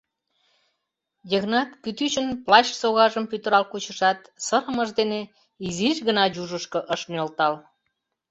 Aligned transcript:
—Йыгнат 1.31 1.69
кӱтӱчын 1.83 2.27
плащ 2.45 2.67
согажым 2.81 3.25
пӱтырал 3.31 3.63
кучышат, 3.71 4.19
сырымыж 4.45 4.89
дене 4.99 5.21
изиш 5.67 5.97
гына 6.07 6.23
южышко 6.41 6.79
ыш 6.93 7.01
нӧлтал. 7.11 7.53